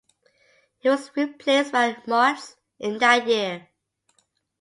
He 0.79 0.89
was 0.89 1.15
replaced 1.15 1.73
by 1.73 1.93
Mojs 1.93 2.55
in 2.79 2.97
that 2.97 3.27
year. 3.27 3.69